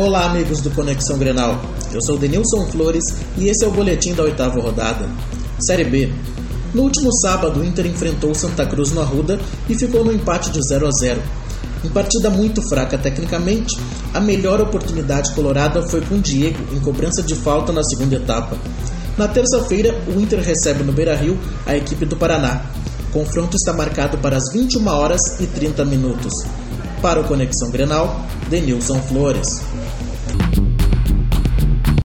Olá, 0.00 0.24
amigos 0.24 0.62
do 0.62 0.70
Conexão 0.70 1.18
Grenal. 1.18 1.60
Eu 1.92 2.00
sou 2.00 2.16
Denilson 2.16 2.64
Flores 2.68 3.04
e 3.36 3.48
esse 3.50 3.66
é 3.66 3.68
o 3.68 3.70
boletim 3.70 4.14
da 4.14 4.22
oitava 4.22 4.58
rodada. 4.58 5.06
Série 5.58 5.84
B. 5.84 6.10
No 6.72 6.84
último 6.84 7.12
sábado, 7.18 7.60
o 7.60 7.64
Inter 7.64 7.84
enfrentou 7.84 8.34
Santa 8.34 8.64
Cruz 8.64 8.92
no 8.92 9.02
Arruda 9.02 9.38
e 9.68 9.74
ficou 9.74 10.02
no 10.02 10.10
empate 10.10 10.50
de 10.52 10.66
0 10.66 10.86
a 10.86 10.90
0. 10.90 11.20
Em 11.84 11.90
partida 11.90 12.30
muito 12.30 12.66
fraca 12.66 12.96
tecnicamente, 12.96 13.78
a 14.14 14.20
melhor 14.20 14.58
oportunidade 14.62 15.34
colorada 15.34 15.86
foi 15.86 16.00
com 16.00 16.18
Diego 16.18 16.74
em 16.74 16.80
cobrança 16.80 17.22
de 17.22 17.34
falta 17.34 17.70
na 17.70 17.84
segunda 17.84 18.16
etapa. 18.16 18.56
Na 19.18 19.28
terça-feira, 19.28 19.94
o 20.08 20.18
Inter 20.18 20.40
recebe 20.40 20.82
no 20.82 20.92
Beira-Rio 20.92 21.38
a 21.66 21.76
equipe 21.76 22.06
do 22.06 22.16
Paraná. 22.16 22.62
O 23.10 23.12
confronto 23.12 23.54
está 23.54 23.74
marcado 23.74 24.16
para 24.16 24.38
as 24.38 24.50
21 24.50 24.88
horas 24.88 25.38
e 25.40 25.46
30 25.46 25.84
minutos. 25.84 26.32
Para 27.02 27.20
o 27.20 27.24
Conexão 27.24 27.70
Grenal, 27.70 28.26
Denilson 28.48 29.00
Flores. 29.02 29.62